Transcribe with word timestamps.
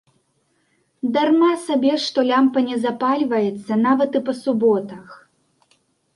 Дарма 1.17 1.49
сабе 1.65 1.91
што 2.05 2.19
лямпа 2.31 2.59
не 2.71 2.77
запальваецца 2.87 3.79
нават 3.85 4.09
і 4.23 4.25
па 4.31 4.37
суботах. 4.43 5.07